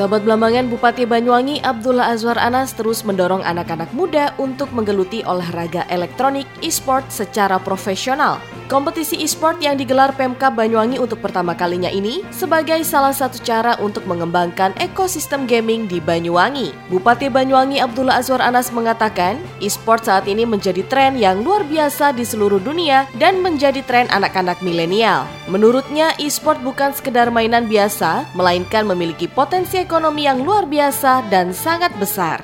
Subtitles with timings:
[0.00, 6.48] Sahabat Belambangan Bupati Banyuwangi Abdullah Azwar Anas terus mendorong anak-anak muda untuk menggeluti olahraga elektronik
[6.64, 8.40] e-sport secara profesional.
[8.70, 14.06] Kompetisi e-sport yang digelar Pemkab Banyuwangi untuk pertama kalinya ini sebagai salah satu cara untuk
[14.06, 16.70] mengembangkan ekosistem gaming di Banyuwangi.
[16.86, 22.22] Bupati Banyuwangi Abdullah Azwar Anas mengatakan, e-sport saat ini menjadi tren yang luar biasa di
[22.22, 25.26] seluruh dunia dan menjadi tren anak-anak milenial.
[25.50, 31.90] Menurutnya, e-sport bukan sekedar mainan biasa, melainkan memiliki potensi ekonomi yang luar biasa dan sangat
[31.98, 32.38] besar.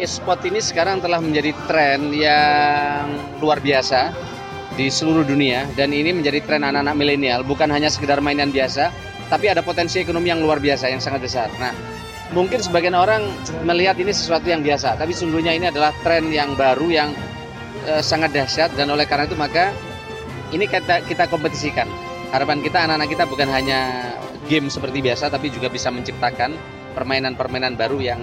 [0.00, 3.12] E-sport ini sekarang telah menjadi tren yang
[3.44, 4.37] luar biasa
[4.78, 8.94] di seluruh dunia dan ini menjadi tren anak-anak milenial bukan hanya sekedar mainan biasa
[9.26, 11.50] tapi ada potensi ekonomi yang luar biasa yang sangat besar.
[11.60, 11.74] Nah,
[12.32, 13.26] mungkin sebagian orang
[13.66, 17.10] melihat ini sesuatu yang biasa, tapi sungguhnya ini adalah tren yang baru yang
[17.84, 19.74] e, sangat dahsyat dan oleh karena itu maka
[20.54, 21.90] ini kita kita kompetisikan.
[22.32, 24.12] Harapan kita anak-anak kita bukan hanya
[24.48, 26.56] game seperti biasa tapi juga bisa menciptakan
[26.96, 28.20] permainan-permainan baru yang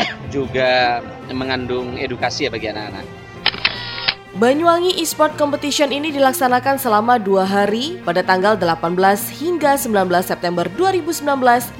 [0.34, 3.27] juga mengandung edukasi ya bagi anak-anak.
[4.38, 8.94] Banyuwangi Esport Competition ini dilaksanakan selama dua hari pada tanggal 18
[9.34, 11.26] hingga 19 September 2019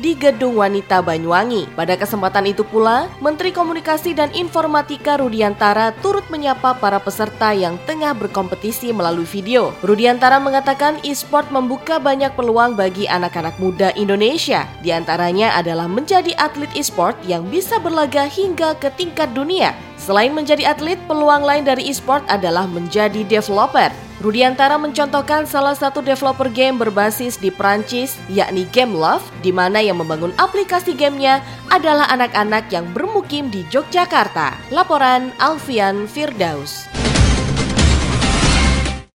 [0.02, 1.70] di Gedung Wanita Banyuwangi.
[1.78, 8.10] Pada kesempatan itu pula, Menteri Komunikasi dan Informatika Rudiantara turut menyapa para peserta yang tengah
[8.18, 9.70] berkompetisi melalui video.
[9.86, 14.66] Rudiantara mengatakan e-sport membuka banyak peluang bagi anak-anak muda Indonesia.
[14.82, 20.70] Di antaranya adalah menjadi atlet e-sport yang bisa berlaga hingga ke tingkat dunia Selain menjadi
[20.72, 23.90] atlet, peluang lain dari e-sport adalah menjadi developer.
[24.18, 30.02] Rudiantara mencontohkan salah satu developer game berbasis di Prancis, yakni Game Love, di mana yang
[30.02, 31.38] membangun aplikasi gamenya
[31.70, 34.58] adalah anak-anak yang bermukim di Yogyakarta.
[34.74, 36.97] Laporan Alfian Firdaus.